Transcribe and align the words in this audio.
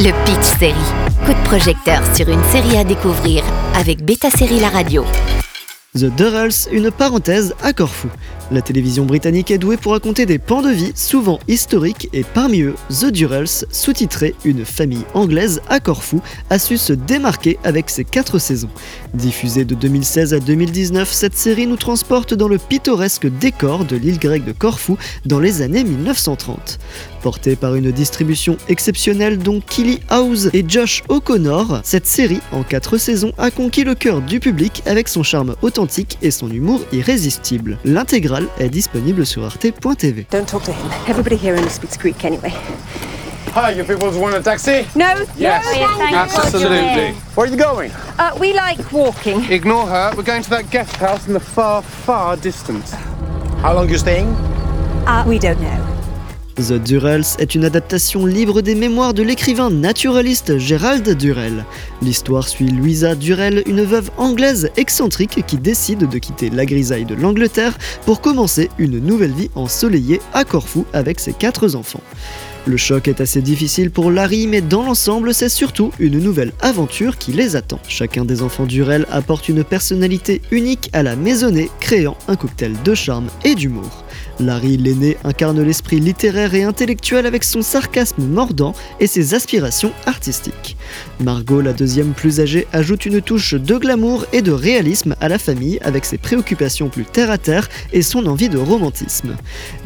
Le 0.00 0.12
Pitch 0.24 0.58
Série. 0.60 0.74
Coup 1.26 1.32
de 1.32 1.44
projecteur 1.44 2.00
sur 2.14 2.28
une 2.28 2.42
série 2.52 2.76
à 2.76 2.84
découvrir 2.84 3.42
avec 3.74 4.04
Beta 4.04 4.30
Série 4.30 4.60
La 4.60 4.68
Radio. 4.68 5.04
The 5.96 6.04
Durrells, 6.04 6.68
une 6.70 6.92
parenthèse 6.92 7.52
à 7.64 7.72
Corfou. 7.72 8.06
La 8.50 8.62
télévision 8.62 9.04
britannique 9.04 9.50
est 9.50 9.58
douée 9.58 9.76
pour 9.76 9.92
raconter 9.92 10.24
des 10.24 10.38
pans 10.38 10.62
de 10.62 10.70
vie 10.70 10.92
souvent 10.94 11.38
historiques 11.48 12.08
et 12.14 12.24
parmi 12.24 12.62
eux, 12.62 12.74
The 12.88 13.06
Durrells, 13.06 13.66
sous-titré 13.70 14.34
Une 14.42 14.64
famille 14.64 15.04
anglaise 15.12 15.60
à 15.68 15.80
Corfou, 15.80 16.22
a 16.48 16.58
su 16.58 16.78
se 16.78 16.94
démarquer 16.94 17.58
avec 17.62 17.90
ses 17.90 18.04
quatre 18.04 18.38
saisons. 18.38 18.70
Diffusée 19.12 19.66
de 19.66 19.74
2016 19.74 20.32
à 20.32 20.40
2019, 20.40 21.12
cette 21.12 21.36
série 21.36 21.66
nous 21.66 21.76
transporte 21.76 22.32
dans 22.32 22.48
le 22.48 22.56
pittoresque 22.56 23.26
décor 23.26 23.84
de 23.84 23.96
l'île 23.96 24.18
grecque 24.18 24.46
de 24.46 24.52
Corfou 24.52 24.96
dans 25.26 25.40
les 25.40 25.60
années 25.60 25.84
1930. 25.84 26.78
Portée 27.22 27.56
par 27.56 27.74
une 27.74 27.90
distribution 27.90 28.56
exceptionnelle 28.68 29.38
dont 29.38 29.60
Killy 29.60 30.00
House 30.08 30.48
et 30.54 30.64
Josh 30.66 31.02
O'Connor, 31.08 31.80
cette 31.82 32.06
série, 32.06 32.40
en 32.52 32.62
quatre 32.62 32.96
saisons, 32.96 33.32
a 33.36 33.50
conquis 33.50 33.84
le 33.84 33.94
cœur 33.94 34.22
du 34.22 34.40
public 34.40 34.82
avec 34.86 35.08
son 35.08 35.22
charme 35.22 35.54
authentique 35.60 36.16
et 36.22 36.30
son 36.30 36.50
humour 36.50 36.80
irrésistible. 36.92 37.76
Est 38.58 38.68
disponible 38.68 39.24
sur 39.26 39.44
arte.tv. 39.44 40.26
Don't 40.30 40.46
talk 40.46 40.62
to 40.64 40.72
him. 40.72 40.90
Everybody 41.08 41.36
here 41.36 41.56
only 41.56 41.70
speaks 41.70 41.96
Greek 41.96 42.24
anyway. 42.24 42.52
Hi, 43.54 43.70
you 43.72 43.82
people 43.84 44.10
want 44.20 44.36
a 44.36 44.42
taxi? 44.42 44.86
No, 44.94 45.24
Yes, 45.36 45.64
no, 45.64 46.16
absolutely. 46.16 47.14
Where 47.34 47.46
are 47.46 47.50
you 47.50 47.56
going? 47.56 47.90
Uh, 48.18 48.36
we 48.38 48.52
like 48.52 48.92
walking. 48.92 49.50
Ignore 49.50 49.86
her. 49.86 50.12
We're 50.16 50.22
going 50.22 50.42
to 50.42 50.50
that 50.50 50.70
guest 50.70 50.94
house 50.96 51.26
in 51.26 51.32
the 51.32 51.40
far, 51.40 51.82
far 51.82 52.36
distance. 52.36 52.92
How 53.62 53.74
long 53.74 53.88
are 53.88 53.90
you 53.90 53.98
staying? 53.98 54.28
Uh, 55.06 55.24
we 55.26 55.38
don't 55.38 55.60
know. 55.60 55.97
The 56.58 56.72
Durrells 56.72 57.36
est 57.38 57.54
une 57.54 57.64
adaptation 57.64 58.26
libre 58.26 58.62
des 58.62 58.74
mémoires 58.74 59.14
de 59.14 59.22
l'écrivain 59.22 59.70
naturaliste 59.70 60.58
Gérald 60.58 61.08
Durrell. 61.08 61.64
L'histoire 62.02 62.48
suit 62.48 62.68
Louisa 62.68 63.14
Durrell, 63.14 63.62
une 63.66 63.84
veuve 63.84 64.10
anglaise 64.16 64.68
excentrique 64.76 65.46
qui 65.46 65.56
décide 65.56 66.08
de 66.08 66.18
quitter 66.18 66.50
la 66.50 66.66
grisaille 66.66 67.04
de 67.04 67.14
l'Angleterre 67.14 67.78
pour 68.04 68.20
commencer 68.20 68.70
une 68.76 68.98
nouvelle 68.98 69.30
vie 69.30 69.50
ensoleillée 69.54 70.20
à 70.34 70.44
Corfou 70.44 70.84
avec 70.92 71.20
ses 71.20 71.32
quatre 71.32 71.76
enfants. 71.76 72.02
Le 72.66 72.76
choc 72.76 73.06
est 73.06 73.20
assez 73.20 73.40
difficile 73.40 73.92
pour 73.92 74.10
Larry, 74.10 74.48
mais 74.48 74.60
dans 74.60 74.82
l'ensemble, 74.82 75.32
c'est 75.32 75.48
surtout 75.48 75.92
une 76.00 76.18
nouvelle 76.18 76.52
aventure 76.60 77.18
qui 77.18 77.30
les 77.30 77.54
attend. 77.54 77.78
Chacun 77.88 78.24
des 78.24 78.42
enfants 78.42 78.66
Durrell 78.66 79.06
apporte 79.10 79.48
une 79.48 79.62
personnalité 79.62 80.42
unique 80.50 80.90
à 80.92 81.04
la 81.04 81.14
maisonnée, 81.14 81.70
créant 81.78 82.18
un 82.26 82.34
cocktail 82.34 82.74
de 82.84 82.94
charme 82.94 83.28
et 83.44 83.54
d'humour. 83.54 84.04
Larry 84.40 84.76
l'aîné 84.76 85.16
incarne 85.24 85.60
l'esprit 85.62 85.98
littéraire 85.98 86.54
et 86.54 86.62
intellectuel 86.62 87.26
avec 87.26 87.42
son 87.42 87.62
sarcasme 87.62 88.22
mordant 88.24 88.74
et 89.00 89.06
ses 89.06 89.34
aspirations 89.34 89.92
artistiques. 90.06 90.76
Margot, 91.20 91.60
la 91.60 91.72
deuxième 91.72 92.12
plus 92.12 92.40
âgée, 92.40 92.66
ajoute 92.72 93.04
une 93.06 93.20
touche 93.20 93.54
de 93.54 93.76
glamour 93.76 94.26
et 94.32 94.42
de 94.42 94.52
réalisme 94.52 95.16
à 95.20 95.28
la 95.28 95.38
famille 95.38 95.78
avec 95.82 96.04
ses 96.04 96.18
préoccupations 96.18 96.88
plus 96.88 97.04
terre-à-terre 97.04 97.68
et 97.92 98.02
son 98.02 98.26
envie 98.26 98.48
de 98.48 98.58
romantisme. 98.58 99.36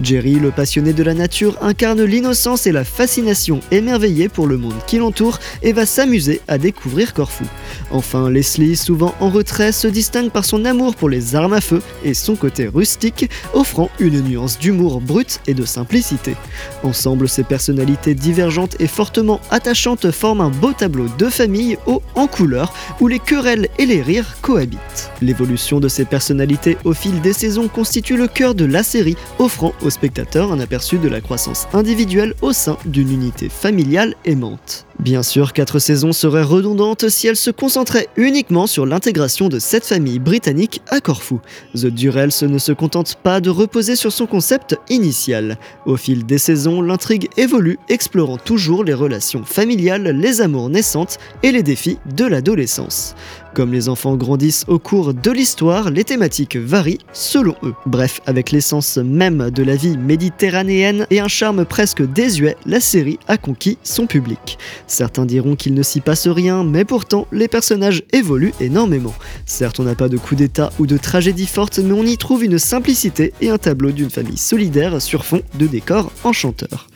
Jerry, 0.02 0.34
le 0.34 0.50
passionné 0.50 0.92
de 0.92 1.02
la 1.02 1.14
nature, 1.14 1.56
incarne 1.62 2.02
l'innocence 2.02 2.66
et 2.66 2.72
la 2.72 2.84
fascination 2.84 3.60
émerveillée 3.70 4.28
pour 4.28 4.46
le 4.46 4.58
monde 4.58 4.74
qui 4.86 4.98
l'entoure 4.98 5.38
et 5.62 5.72
va 5.72 5.86
s'amuser 5.86 6.40
à 6.46 6.58
découvrir 6.58 7.14
Corfou. 7.14 7.46
Enfin, 7.90 8.28
Leslie, 8.30 8.76
souvent 8.76 9.14
en 9.20 9.30
retrait, 9.30 9.72
se 9.72 9.88
distingue 9.88 10.30
par 10.30 10.44
son 10.44 10.64
amour 10.64 10.94
pour 10.94 11.08
les 11.08 11.34
armes 11.34 11.54
à 11.54 11.60
feu 11.60 11.82
et 12.04 12.14
son 12.14 12.36
côté 12.36 12.68
rustique, 12.68 13.30
offrant 13.54 13.90
une 13.98 14.20
nuance 14.20 14.41
d'humour 14.46 15.00
brut 15.00 15.40
et 15.46 15.54
de 15.54 15.64
simplicité. 15.64 16.36
Ensemble, 16.82 17.28
ces 17.28 17.44
personnalités 17.44 18.14
divergentes 18.14 18.76
et 18.80 18.86
fortement 18.86 19.40
attachantes 19.50 20.10
forment 20.10 20.42
un 20.42 20.50
beau 20.50 20.72
tableau 20.72 21.06
de 21.18 21.28
famille 21.28 21.78
haut 21.86 22.02
en 22.14 22.26
couleur 22.26 22.72
où 23.00 23.08
les 23.08 23.18
querelles 23.18 23.68
et 23.78 23.86
les 23.86 24.02
rires 24.02 24.36
cohabitent. 24.42 25.10
L'évolution 25.20 25.80
de 25.80 25.88
ces 25.88 26.04
personnalités 26.04 26.76
au 26.84 26.92
fil 26.92 27.20
des 27.20 27.32
saisons 27.32 27.68
constitue 27.68 28.16
le 28.16 28.28
cœur 28.28 28.54
de 28.54 28.64
la 28.64 28.82
série, 28.82 29.16
offrant 29.38 29.72
aux 29.82 29.90
spectateurs 29.90 30.52
un 30.52 30.60
aperçu 30.60 30.98
de 30.98 31.08
la 31.08 31.20
croissance 31.20 31.66
individuelle 31.72 32.34
au 32.42 32.52
sein 32.52 32.76
d'une 32.84 33.12
unité 33.12 33.48
familiale 33.48 34.14
aimante. 34.24 34.86
Bien 34.98 35.24
sûr, 35.24 35.52
quatre 35.52 35.80
saisons 35.80 36.12
seraient 36.12 36.44
redondantes 36.44 37.08
si 37.08 37.26
elles 37.26 37.34
se 37.34 37.50
concentraient 37.50 38.08
uniquement 38.16 38.68
sur 38.68 38.86
l'intégration 38.86 39.48
de 39.48 39.58
cette 39.58 39.84
famille 39.84 40.20
britannique 40.20 40.80
à 40.88 41.00
Corfou. 41.00 41.40
The 41.74 41.86
Durrells 41.86 42.42
ne 42.42 42.58
se 42.58 42.70
contente 42.70 43.16
pas 43.16 43.40
de 43.40 43.50
reposer 43.50 43.96
sur 43.96 44.12
son 44.12 44.26
concept 44.32 44.78
initial. 44.88 45.58
Au 45.84 45.98
fil 45.98 46.24
des 46.24 46.38
saisons, 46.38 46.80
l'intrigue 46.80 47.28
évolue, 47.36 47.78
explorant 47.90 48.38
toujours 48.38 48.82
les 48.82 48.94
relations 48.94 49.44
familiales, 49.44 50.04
les 50.04 50.40
amours 50.40 50.70
naissantes 50.70 51.18
et 51.42 51.52
les 51.52 51.62
défis 51.62 51.98
de 52.16 52.24
l'adolescence. 52.24 53.14
Comme 53.54 53.72
les 53.72 53.90
enfants 53.90 54.16
grandissent 54.16 54.64
au 54.66 54.78
cours 54.78 55.12
de 55.12 55.30
l'histoire, 55.30 55.90
les 55.90 56.04
thématiques 56.04 56.56
varient 56.56 57.00
selon 57.12 57.54
eux. 57.62 57.74
Bref, 57.84 58.22
avec 58.24 58.50
l'essence 58.50 58.96
même 58.96 59.50
de 59.50 59.62
la 59.62 59.76
vie 59.76 59.98
méditerranéenne 59.98 61.06
et 61.10 61.20
un 61.20 61.28
charme 61.28 61.66
presque 61.66 62.02
désuet, 62.02 62.56
la 62.64 62.80
série 62.80 63.18
a 63.28 63.36
conquis 63.36 63.76
son 63.82 64.06
public. 64.06 64.56
Certains 64.86 65.26
diront 65.26 65.54
qu'il 65.54 65.74
ne 65.74 65.82
s'y 65.82 66.00
passe 66.00 66.28
rien, 66.28 66.64
mais 66.64 66.86
pourtant 66.86 67.26
les 67.30 67.46
personnages 67.46 68.04
évoluent 68.12 68.54
énormément. 68.58 69.14
Certes, 69.44 69.80
on 69.80 69.84
n'a 69.84 69.94
pas 69.94 70.08
de 70.08 70.16
coup 70.16 70.34
d'état 70.34 70.72
ou 70.78 70.86
de 70.86 70.96
tragédie 70.96 71.46
forte, 71.46 71.78
mais 71.78 71.92
on 71.92 72.04
y 72.04 72.16
trouve 72.16 72.44
une 72.44 72.58
simplicité 72.58 73.34
et 73.42 73.50
un 73.50 73.58
tableau 73.58 73.90
d'une 73.92 74.08
famille 74.08 74.38
solidaire 74.38 75.02
sur 75.02 75.26
fond 75.26 75.42
de 75.58 75.66
décors 75.66 76.10
enchanteurs. 76.24 76.86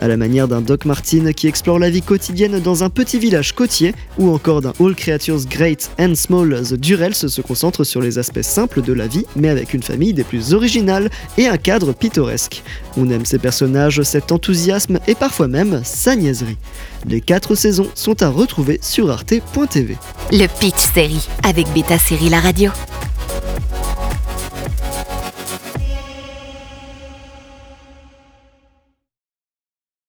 À 0.00 0.08
la 0.08 0.16
manière 0.16 0.48
d'un 0.48 0.60
Doc 0.60 0.86
Martin 0.86 1.32
qui 1.32 1.46
explore 1.46 1.78
la 1.78 1.90
vie 1.90 2.02
quotidienne 2.02 2.58
dans 2.58 2.82
un 2.82 2.90
petit 2.90 3.20
village 3.20 3.54
côtier, 3.54 3.94
ou 4.18 4.30
encore 4.30 4.60
d'un 4.60 4.72
All 4.80 4.96
Creatures 4.96 5.46
Great 5.48 5.88
and 6.00 6.14
Small, 6.14 6.62
The 6.62 6.74
Durrells 6.74 7.14
se 7.14 7.40
concentre 7.42 7.84
sur 7.84 8.00
les 8.00 8.18
aspects 8.18 8.42
simples 8.42 8.80
de 8.82 8.92
la 8.92 9.06
vie, 9.06 9.26
mais 9.36 9.48
avec 9.48 9.74
une 9.74 9.82
famille 9.82 10.14
des 10.14 10.24
plus 10.24 10.54
originales 10.54 11.10
et 11.36 11.46
un 11.46 11.58
cadre 11.58 11.92
pittoresque. 11.92 12.62
On 12.96 13.10
aime 13.10 13.26
ces 13.26 13.38
personnages, 13.38 14.02
cet 14.02 14.32
enthousiasme 14.32 14.98
et 15.06 15.14
parfois 15.14 15.48
même 15.48 15.82
sa 15.84 16.16
niaiserie. 16.16 16.56
Les 17.06 17.20
quatre 17.20 17.54
saisons 17.54 17.88
sont 17.94 18.22
à 18.22 18.28
retrouver 18.28 18.78
sur 18.82 19.10
arte.tv. 19.10 19.96
Le 20.32 20.46
Pitch 20.60 20.92
Série 20.94 21.28
avec 21.42 21.70
Beta 21.74 21.98
Série 21.98 22.30
La 22.30 22.40
Radio. 22.40 22.70